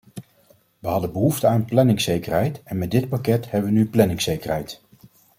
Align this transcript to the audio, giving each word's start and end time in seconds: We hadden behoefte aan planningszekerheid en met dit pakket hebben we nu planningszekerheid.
We 0.79 0.87
hadden 0.87 1.11
behoefte 1.11 1.47
aan 1.47 1.65
planningszekerheid 1.65 2.61
en 2.63 2.77
met 2.77 2.91
dit 2.91 3.09
pakket 3.09 3.51
hebben 3.51 3.71
we 3.71 3.77
nu 3.77 3.89
planningszekerheid. 3.89 4.81